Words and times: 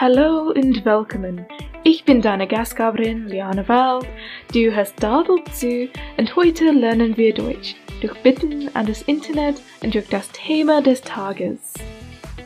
Hallo 0.00 0.52
und 0.54 0.84
willkommen. 0.84 1.44
Ich 1.82 2.04
bin 2.04 2.22
deine 2.22 2.46
Gastgeberin 2.46 3.26
Liane 3.26 3.66
Wald. 3.66 4.06
Du 4.54 4.72
hast 4.72 5.02
Dadel 5.02 5.42
zu 5.50 5.88
und 6.16 6.36
heute 6.36 6.70
lernen 6.70 7.16
wir 7.16 7.34
Deutsch 7.34 7.74
durch 8.00 8.14
Bitten 8.22 8.70
an 8.74 8.86
das 8.86 9.02
Internet 9.02 9.56
und 9.82 9.92
durch 9.92 10.08
das 10.08 10.30
Thema 10.30 10.80
des 10.82 11.00
Tages. 11.00 11.74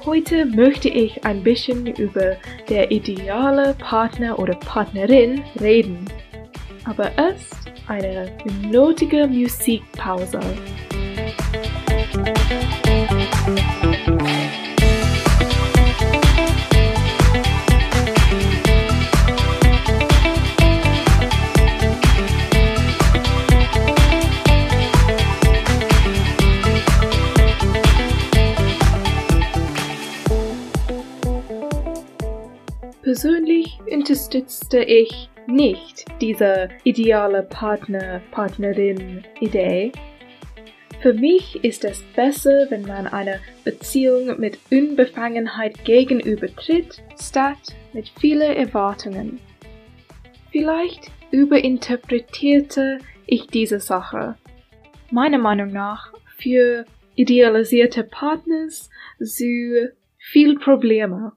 Heute 0.06 0.46
möchte 0.46 0.88
ich 0.88 1.26
ein 1.26 1.42
bisschen 1.42 1.88
über 1.88 2.38
der 2.70 2.90
ideale 2.90 3.74
Partner 3.74 4.38
oder 4.38 4.54
Partnerin 4.54 5.42
reden. 5.60 6.06
Aber 6.84 7.10
erst 7.18 7.70
eine 7.86 8.32
notige 8.70 9.26
Musikpause. 9.26 10.40
Persönlich 33.02 33.80
unterstützte 33.90 34.78
ich 34.78 35.28
nicht 35.48 36.04
diese 36.20 36.68
ideale 36.84 37.42
Partner, 37.42 38.20
Partnerin 38.30 39.24
Idee. 39.40 39.90
Für 41.00 41.12
mich 41.12 41.64
ist 41.64 41.84
es 41.84 42.00
besser, 42.14 42.66
wenn 42.70 42.82
man 42.82 43.08
eine 43.08 43.40
Beziehung 43.64 44.38
mit 44.38 44.56
Unbefangenheit 44.70 45.84
gegenübertritt, 45.84 47.02
statt 47.20 47.74
mit 47.92 48.08
vielen 48.20 48.56
Erwartungen. 48.56 49.40
Vielleicht 50.52 51.10
überinterpretierte 51.32 52.98
ich 53.26 53.48
diese 53.48 53.80
Sache. 53.80 54.36
Meiner 55.10 55.38
Meinung 55.38 55.72
nach 55.72 56.12
für 56.38 56.84
idealisierte 57.16 58.04
Partners 58.04 58.90
so 59.18 59.44
viel 60.18 60.56
Probleme. 60.60 61.32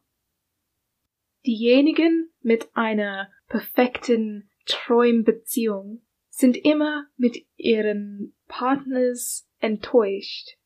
Diejenigen 1.46 2.32
mit 2.42 2.70
einer 2.74 3.30
perfekten 3.48 4.50
Träumbeziehung 4.66 6.02
sind 6.30 6.58
immer 6.58 7.08
mit 7.18 7.38
ihren 7.56 8.36
Partners 8.48 9.48
enttäuscht. 9.60 10.58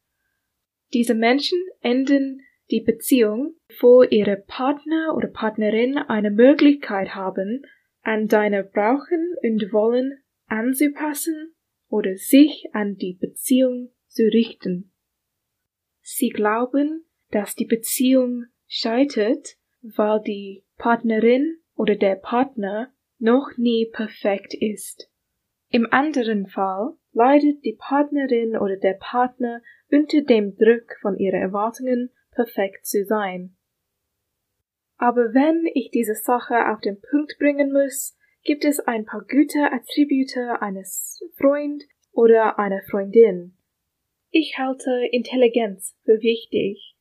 Diese 0.94 1.16
Menschen 1.16 1.60
enden 1.82 2.42
die 2.72 2.82
Beziehung, 2.82 3.56
wo 3.82 4.04
ihre 4.04 4.38
Partner 4.38 5.14
oder 5.16 5.28
Partnerin 5.28 5.98
eine 5.98 6.32
Möglichkeit 6.32 7.14
haben, 7.14 7.64
an 8.02 8.28
deine 8.28 8.64
Brauchen 8.64 9.36
und 9.44 9.74
Wollen 9.74 10.24
anzupassen 10.48 11.54
oder 11.90 12.16
sich 12.16 12.70
an 12.74 12.96
die 12.96 13.18
Beziehung 13.20 13.92
zu 14.08 14.24
richten. 14.24 14.92
Sie 16.02 16.30
glauben, 16.30 17.06
dass 17.32 17.56
die 17.56 17.66
Beziehung 17.66 18.46
scheitert, 18.68 19.58
weil 19.82 20.22
die 20.22 20.64
Partnerin 20.80 21.60
oder 21.76 21.96
der 21.96 22.16
Partner 22.16 22.92
noch 23.20 23.52
nie 23.58 23.86
perfekt 23.92 24.54
ist. 24.54 25.12
Im 25.70 25.88
anderen 25.92 26.48
Fall 26.48 26.94
leidet 27.12 27.64
die 27.64 27.78
Partnerin 27.78 28.58
oder 28.58 28.78
der 28.78 28.94
Partner 28.94 29.62
unter 29.92 30.22
dem 30.22 30.56
Druck 30.56 30.98
von 31.02 31.18
ihren 31.18 31.42
Erwartungen, 31.42 32.12
perfekt 32.32 32.86
zu 32.86 33.04
sein. 33.04 33.56
Aber 34.98 35.34
wenn 35.34 35.66
ich 35.74 35.92
diese 35.92 36.16
Sache 36.16 36.70
auf 36.72 36.80
den 36.80 37.02
Punkt 37.02 37.38
bringen 37.38 37.72
muss, 37.72 38.18
gibt 38.44 38.64
es 38.64 38.80
ein 38.80 39.06
paar 39.06 39.22
gute 39.22 39.72
Attribute 39.72 40.62
eines 40.62 41.22
Freund 41.38 41.84
oder 42.12 42.58
einer 42.58 42.82
Freundin. 42.90 43.58
Ich 44.32 44.58
halte 44.58 44.92
Intelligenz 45.12 45.98
für 46.06 46.22
wichtig. 46.22 46.96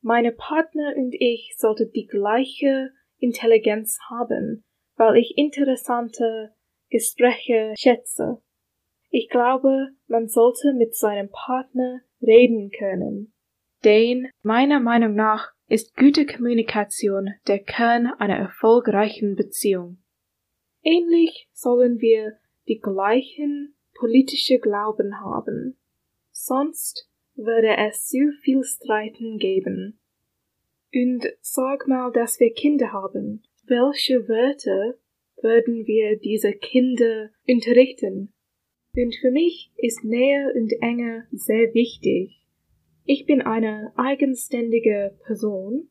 Meine 0.00 0.32
Partner 0.32 0.94
und 0.96 1.14
ich 1.18 1.54
sollten 1.56 1.90
die 1.92 2.06
gleiche 2.06 2.92
Intelligenz 3.18 3.98
haben, 4.10 4.64
weil 4.96 5.16
ich 5.16 5.36
interessante 5.36 6.54
Gespräche 6.90 7.74
schätze. 7.76 8.42
Ich 9.10 9.28
glaube, 9.28 9.88
man 10.06 10.28
sollte 10.28 10.74
mit 10.74 10.94
seinem 10.94 11.30
Partner 11.30 12.00
reden 12.20 12.70
können. 12.70 13.32
Denn 13.84 14.28
meiner 14.42 14.80
Meinung 14.80 15.14
nach 15.14 15.52
ist 15.68 15.96
gute 15.96 16.26
Kommunikation 16.26 17.30
der 17.46 17.58
Kern 17.58 18.06
einer 18.18 18.36
erfolgreichen 18.36 19.36
Beziehung. 19.36 19.98
Ähnlich 20.82 21.48
sollen 21.52 22.00
wir 22.00 22.38
die 22.68 22.78
gleichen 22.78 23.76
politische 23.94 24.58
Glauben 24.58 25.20
haben. 25.20 25.78
Sonst 26.30 27.10
würde 27.34 27.76
es 27.76 28.06
zu 28.06 28.32
viel 28.42 28.62
Streiten 28.62 29.38
geben. 29.38 29.98
Und 30.94 31.26
sag 31.40 31.88
mal, 31.88 32.10
dass 32.12 32.40
wir 32.40 32.52
Kinder 32.52 32.92
haben. 32.92 33.42
Welche 33.66 34.28
Wörter 34.28 34.94
würden 35.42 35.86
wir 35.86 36.16
diese 36.18 36.52
Kinder 36.52 37.30
unterrichten? 37.46 38.32
Und 38.94 39.14
für 39.16 39.30
mich 39.30 39.72
ist 39.76 40.04
Nähe 40.04 40.52
und 40.54 40.72
Enge 40.80 41.26
sehr 41.30 41.74
wichtig. 41.74 42.46
Ich 43.04 43.26
bin 43.26 43.42
eine 43.42 43.92
eigenständige 43.96 45.16
Person 45.26 45.88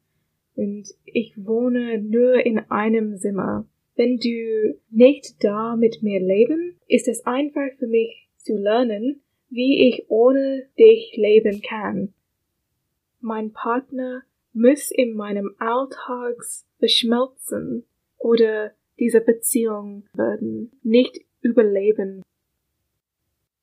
und 0.55 0.87
ich 1.05 1.33
wohne 1.37 2.01
nur 2.01 2.45
in 2.45 2.59
einem 2.59 3.17
Zimmer. 3.17 3.67
Wenn 3.95 4.17
du 4.17 4.79
nicht 4.89 5.35
da 5.41 5.75
mit 5.75 6.01
mir 6.01 6.19
leben, 6.19 6.79
ist 6.87 7.07
es 7.07 7.25
einfach 7.25 7.69
für 7.77 7.87
mich 7.87 8.27
zu 8.37 8.57
lernen, 8.57 9.21
wie 9.49 9.87
ich 9.87 10.09
ohne 10.09 10.67
dich 10.77 11.15
leben 11.15 11.61
kann. 11.61 12.13
Mein 13.21 13.53
Partner 13.53 14.23
muss 14.55 14.89
in 14.89 15.15
meinem 15.15 15.53
Alltags 15.59 16.65
verschmelzen 16.79 17.85
oder 18.17 18.71
diese 18.97 19.19
Beziehung 19.21 20.07
würden 20.13 20.71
nicht 20.81 21.19
überleben. 21.41 22.23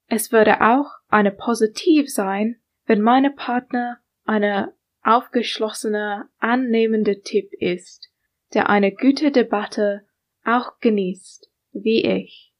Es 0.06 0.30
würde 0.30 0.60
auch 0.60 0.90
eine 1.08 1.32
positiv 1.32 2.12
sein, 2.12 2.56
wenn 2.86 3.00
meine 3.00 3.30
Partner 3.30 3.98
eine 4.24 4.74
aufgeschlossene, 5.02 6.28
annehmende 6.38 7.22
Typ 7.22 7.52
ist, 7.54 8.10
der 8.52 8.68
eine 8.68 8.92
gute 8.92 9.30
Debatte 9.30 10.06
auch 10.44 10.78
genießt, 10.80 11.50
wie 11.72 12.04
ich. 12.04 12.52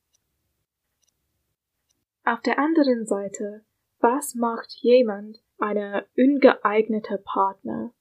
Auf 2.25 2.41
der 2.41 2.59
anderen 2.59 3.05
Seite, 3.05 3.63
was 4.01 4.35
macht 4.35 4.73
jemand 4.81 5.43
eine 5.59 6.07
ungeeignete 6.17 7.19
Partner? 7.19 7.93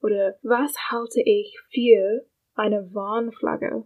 Oder 0.00 0.38
was 0.42 0.74
halte 0.90 1.20
ich 1.20 1.58
für 1.70 2.26
eine 2.54 2.94
Warnflagge? 2.94 3.84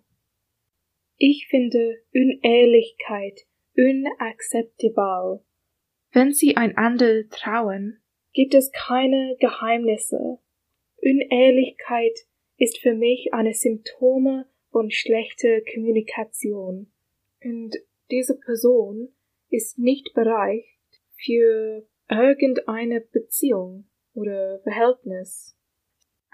Ich 1.16 1.46
finde 1.48 2.02
Unehrlichkeit 2.14 3.40
unakzeptabel. 3.76 5.44
Wenn 6.12 6.32
sie 6.32 6.56
einander 6.56 7.28
trauen, 7.28 8.02
gibt 8.32 8.54
es 8.54 8.70
keine 8.72 9.36
Geheimnisse. 9.40 10.38
Unehrlichkeit 11.00 12.18
ist 12.56 12.78
für 12.78 12.94
mich 12.94 13.32
eine 13.32 13.54
Symptome 13.54 14.46
von 14.70 14.90
schlechter 14.90 15.60
Kommunikation. 15.72 16.92
Und 17.42 17.76
diese 18.10 18.38
Person 18.38 19.08
ist 19.48 19.78
nicht 19.78 20.12
bereit 20.14 20.64
für 21.16 21.86
irgendeine 22.08 23.00
Beziehung 23.00 23.86
oder 24.14 24.60
Verhältnis. 24.60 25.56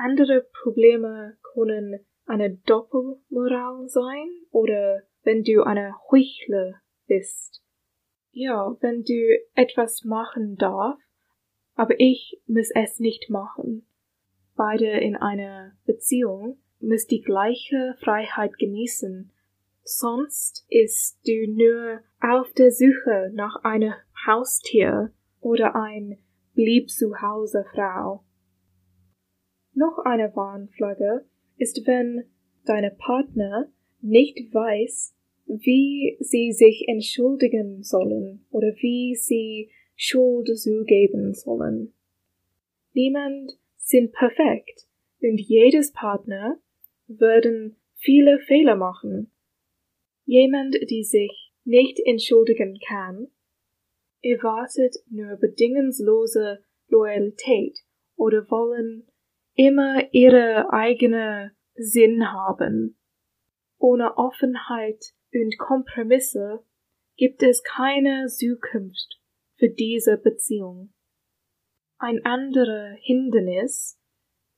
Andere 0.00 0.46
Probleme 0.62 1.36
können 1.54 2.06
eine 2.24 2.50
Doppelmoral 2.54 3.88
sein 3.88 4.30
oder 4.52 5.02
wenn 5.24 5.42
du 5.42 5.64
eine 5.64 5.92
Heuchler 6.08 6.80
bist. 7.08 7.64
Ja, 8.30 8.76
wenn 8.80 9.02
du 9.02 9.40
etwas 9.54 10.04
machen 10.04 10.56
darf, 10.56 11.00
aber 11.74 11.98
ich 11.98 12.40
muss 12.46 12.70
es 12.76 13.00
nicht 13.00 13.28
machen. 13.28 13.88
Beide 14.54 14.86
in 14.86 15.16
einer 15.16 15.72
Beziehung 15.84 16.60
muss 16.78 17.06
die 17.06 17.22
gleiche 17.22 17.96
Freiheit 17.98 18.56
genießen, 18.56 19.32
sonst 19.82 20.64
ist 20.68 21.18
du 21.26 21.52
nur 21.52 22.02
auf 22.20 22.52
der 22.52 22.70
Suche 22.70 23.32
nach 23.34 23.64
einem 23.64 23.94
Haustier 24.28 25.12
oder 25.40 25.74
ein 25.74 26.18
blieb 26.54 26.88
zu 26.88 27.20
Hause 27.20 27.64
Frau. 27.74 28.22
Noch 29.78 29.98
eine 30.04 30.34
Warnflagge 30.34 31.24
ist, 31.56 31.86
wenn 31.86 32.24
deine 32.64 32.90
Partner 32.90 33.70
nicht 34.00 34.52
weiß, 34.52 35.14
wie 35.46 36.16
sie 36.18 36.50
sich 36.50 36.88
entschuldigen 36.88 37.84
sollen 37.84 38.44
oder 38.50 38.74
wie 38.80 39.14
sie 39.14 39.70
Schuld 39.94 40.48
zugeben 40.58 41.32
sollen. 41.32 41.92
Niemand 42.92 43.52
sind 43.76 44.10
perfekt 44.10 44.88
und 45.22 45.40
jedes 45.40 45.92
Partner 45.92 46.58
werden 47.06 47.76
viele 47.94 48.40
Fehler 48.40 48.74
machen. 48.74 49.30
Jemand, 50.24 50.74
die 50.90 51.04
sich 51.04 51.52
nicht 51.62 52.00
entschuldigen 52.04 52.80
kann, 52.84 53.28
erwartet 54.22 54.96
nur 55.08 55.36
bedingungslose 55.36 56.64
Loyalität 56.88 57.78
oder 58.16 58.44
wollen 58.50 59.07
immer 59.58 60.04
ihre 60.12 60.72
eigene 60.72 61.50
Sinn 61.74 62.30
haben. 62.30 62.96
Ohne 63.78 64.16
Offenheit 64.16 65.14
und 65.34 65.58
Kompromisse 65.58 66.64
gibt 67.16 67.42
es 67.42 67.64
keine 67.64 68.28
Zukunft 68.28 69.20
für 69.56 69.68
diese 69.68 70.16
Beziehung. 70.16 70.92
Ein 71.98 72.24
anderer 72.24 72.94
Hindernis 73.00 74.00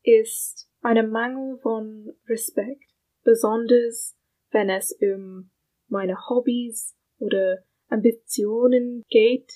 ist 0.02 0.68
eine 0.82 1.02
Mangel 1.02 1.58
von 1.60 2.12
Respekt, 2.28 2.84
besonders 3.24 4.18
wenn 4.50 4.68
es 4.68 4.94
um 5.00 5.50
meine 5.88 6.28
Hobbys 6.28 6.94
oder 7.18 7.64
Ambitionen 7.88 9.04
geht 9.08 9.50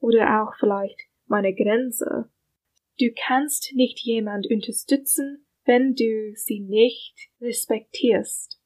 oder 0.00 0.42
auch 0.42 0.54
vielleicht 0.58 0.98
meine 1.26 1.54
Grenze. 1.54 2.30
Du 2.98 3.10
kannst 3.26 3.72
nicht 3.74 3.98
jemand 4.00 4.46
unterstützen, 4.50 5.46
wenn 5.64 5.94
du 5.94 6.32
sie 6.34 6.60
nicht 6.60 7.30
respektierst. 7.40 8.60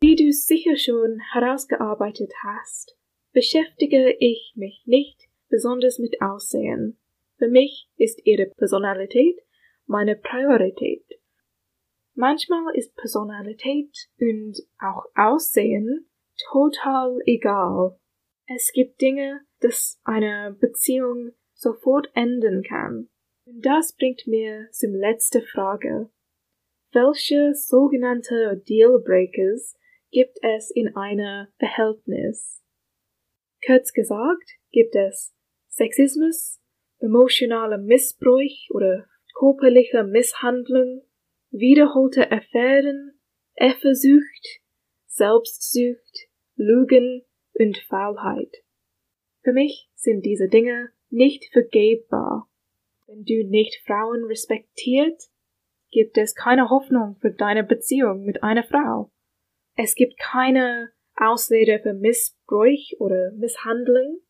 Wie 0.00 0.16
du 0.16 0.32
sicher 0.32 0.76
schon 0.76 1.20
herausgearbeitet 1.32 2.32
hast, 2.42 2.96
beschäftige 3.32 4.16
ich 4.18 4.52
mich 4.56 4.82
nicht 4.84 5.28
besonders 5.48 5.98
mit 5.98 6.20
Aussehen. 6.20 6.98
Für 7.38 7.48
mich 7.48 7.88
ist 7.96 8.20
ihre 8.24 8.46
Personalität 8.46 9.40
meine 9.86 10.16
Priorität. 10.16 11.04
Manchmal 12.14 12.74
ist 12.74 12.94
Personalität 12.96 14.08
und 14.20 14.60
auch 14.78 15.04
Aussehen 15.14 16.10
total 16.50 17.18
egal. 17.26 17.98
Es 18.46 18.72
gibt 18.72 19.00
Dinge, 19.00 19.40
das 19.60 20.00
eine 20.04 20.56
Beziehung 20.60 21.30
sofort 21.54 22.10
enden 22.14 22.62
kann. 22.62 23.08
Und 23.52 23.66
das 23.66 23.94
bringt 23.94 24.26
mir 24.26 24.68
zum 24.70 24.94
letzten 24.94 25.42
Frage. 25.42 26.08
Welche 26.92 27.54
sogenannte 27.54 28.62
Dealbreakers 28.66 29.76
gibt 30.10 30.38
es 30.42 30.70
in 30.70 30.96
einer 30.96 31.52
Verhältnis? 31.58 32.62
Kurz 33.66 33.92
gesagt 33.92 34.58
gibt 34.70 34.94
es 34.94 35.34
Sexismus, 35.68 36.60
emotionaler 36.98 37.78
Missbrauch 37.78 38.70
oder 38.70 39.06
körperliche 39.38 40.04
Misshandlung, 40.04 41.02
wiederholte 41.50 42.30
Affären, 42.30 43.20
Eifersucht, 43.56 44.60
Selbstsucht, 45.06 46.28
Lügen 46.56 47.22
und 47.54 47.76
Faulheit. 47.88 48.64
Für 49.42 49.52
mich 49.52 49.90
sind 49.94 50.24
diese 50.24 50.48
Dinge 50.48 50.90
nicht 51.10 51.52
vergebbar. 51.52 52.48
Wenn 53.12 53.24
du 53.24 53.46
nicht 53.46 53.82
Frauen 53.86 54.24
respektiert, 54.24 55.20
gibt 55.90 56.16
es 56.16 56.34
keine 56.34 56.70
Hoffnung 56.70 57.16
für 57.20 57.30
deine 57.30 57.62
Beziehung 57.62 58.24
mit 58.24 58.42
einer 58.42 58.64
Frau. 58.64 59.12
Es 59.76 59.94
gibt 59.94 60.18
keine 60.18 60.92
Ausrede 61.16 61.78
für 61.82 61.92
Missbrauch 61.92 62.98
oder 63.00 63.32
Misshandlung. 63.32 64.20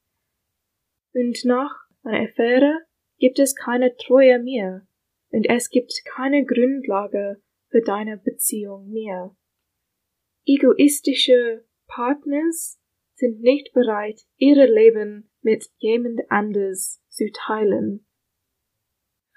Und 1.14 1.44
nach 1.44 1.72
einer 2.02 2.28
Affäre 2.28 2.80
gibt 3.18 3.38
es 3.38 3.54
keine 3.54 3.94
Treue 3.94 4.40
mehr. 4.40 4.84
Und 5.30 5.48
es 5.48 5.70
gibt 5.70 5.92
keine 6.04 6.44
Grundlage 6.44 7.40
für 7.68 7.82
deine 7.82 8.16
Beziehung 8.16 8.90
mehr. 8.90 9.36
Egoistische 10.44 11.64
Partners 11.86 12.80
sind 13.14 13.42
nicht 13.42 13.72
bereit, 13.74 14.22
ihre 14.38 14.66
Leben 14.66 15.30
mit 15.40 15.70
jemand 15.78 16.20
anders 16.30 17.00
zu 17.08 17.30
teilen. 17.32 18.04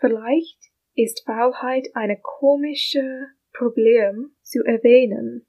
Vielleicht 0.06 0.60
ist 0.94 1.26
Faulheit 1.26 1.88
eine 1.96 2.20
komische 2.22 3.26
Problem 3.54 4.36
zu 4.44 4.64
erwähnen. 4.64 5.48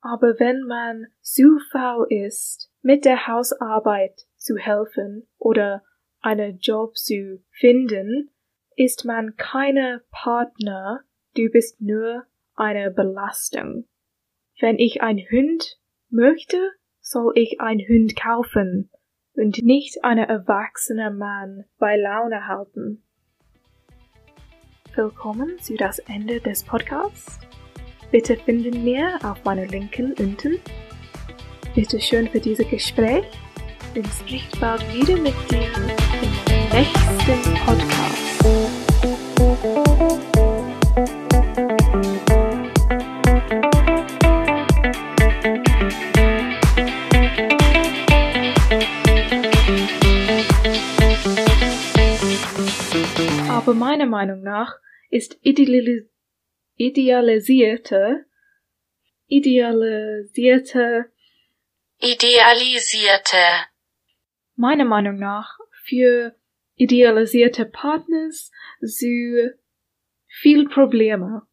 Aber 0.00 0.38
wenn 0.38 0.62
man 0.62 1.08
zu 1.20 1.58
faul 1.72 2.06
ist, 2.08 2.70
mit 2.80 3.04
der 3.04 3.26
Hausarbeit 3.26 4.20
zu 4.36 4.56
helfen 4.56 5.26
oder 5.36 5.82
einen 6.20 6.58
Job 6.58 6.96
zu 6.96 7.42
finden, 7.50 8.30
ist 8.76 9.04
man 9.04 9.34
keine 9.34 10.04
Partner, 10.12 11.00
du 11.34 11.50
bist 11.50 11.80
nur 11.80 12.24
eine 12.54 12.92
Belastung. 12.92 13.88
Wenn 14.60 14.78
ich 14.78 15.02
ein 15.02 15.18
Hund 15.18 15.80
möchte, 16.08 16.70
soll 17.00 17.32
ich 17.34 17.60
ein 17.60 17.80
Hund 17.80 18.14
kaufen 18.14 18.92
und 19.34 19.60
nicht 19.64 20.04
einen 20.04 20.28
erwachsenen 20.28 21.18
Mann 21.18 21.64
bei 21.78 21.96
Laune 21.96 22.46
halten. 22.46 23.02
Willkommen 24.94 25.58
zu 25.62 25.74
das 25.74 26.00
Ende 26.00 26.38
des 26.38 26.62
Podcasts. 26.62 27.38
Bitte 28.10 28.36
finden 28.36 28.84
wir 28.84 29.18
auf 29.22 29.42
meiner 29.42 29.66
Linken 29.66 30.12
unten. 30.18 30.58
Bitte 31.74 31.98
schön 31.98 32.28
für 32.28 32.40
dieses 32.40 32.68
Gespräch 32.68 33.24
und 33.94 34.06
spricht 34.06 34.60
bald 34.60 34.82
wieder 34.92 35.16
mit 35.16 35.32
dir 35.50 35.62
im 35.62 35.86
nächsten 36.72 37.54
Podcast. 37.64 38.11
Nach 54.62 54.78
ist 55.10 55.38
idealis 55.42 56.04
idealisierte, 56.76 58.26
idealisierte, 59.26 61.12
idealisierte, 61.98 63.36
meiner 64.56 64.84
Meinung 64.84 65.18
nach 65.18 65.58
für 65.84 66.34
idealisierte 66.76 67.66
Partners 67.66 68.50
so 68.80 69.06
viel 70.28 70.68
Probleme. 70.68 71.46